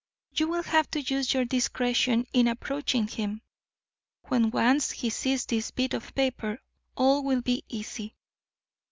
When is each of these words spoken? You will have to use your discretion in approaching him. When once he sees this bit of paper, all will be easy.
You 0.33 0.47
will 0.47 0.63
have 0.63 0.89
to 0.89 0.99
use 1.01 1.31
your 1.31 1.45
discretion 1.45 2.25
in 2.33 2.47
approaching 2.47 3.07
him. 3.07 3.43
When 4.29 4.49
once 4.49 4.89
he 4.89 5.11
sees 5.11 5.45
this 5.45 5.69
bit 5.69 5.93
of 5.93 6.15
paper, 6.15 6.57
all 6.97 7.23
will 7.23 7.41
be 7.41 7.63
easy. 7.69 8.15